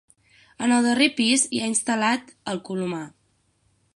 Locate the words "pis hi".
1.19-1.61